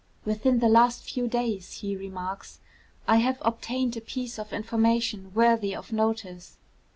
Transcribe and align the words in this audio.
'Within 0.25 0.57
the 0.57 0.67
last 0.67 1.03
few 1.03 1.27
days,' 1.27 1.81
he 1.81 1.95
remarks, 1.95 2.59
'I 3.07 3.17
have 3.17 3.37
obtained 3.41 3.95
a 3.95 4.01
piece 4.01 4.39
of 4.39 4.51
information 4.51 5.31
worthy 5.35 5.75
of 5.75 5.91
notice. 5.91 6.57